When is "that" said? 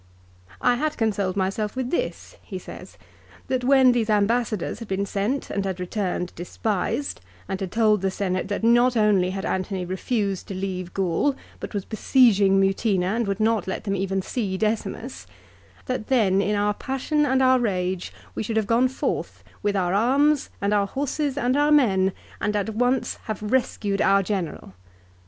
3.49-3.63, 8.47-8.63, 15.85-16.07